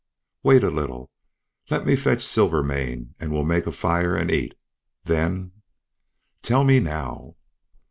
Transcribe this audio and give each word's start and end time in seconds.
"Wait 0.41 0.63
a 0.63 0.71
little. 0.71 1.11
Let 1.69 1.85
me 1.85 1.95
fetch 1.95 2.25
Silvermane 2.25 3.13
and 3.19 3.31
we'll 3.31 3.43
make 3.45 3.67
a 3.67 3.71
fire 3.71 4.15
and 4.15 4.31
eat. 4.31 4.57
Then" 5.03 5.51
"Tell 6.41 6.63
me 6.63 6.79
now." 6.79 7.35